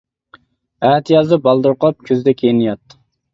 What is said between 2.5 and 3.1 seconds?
يات.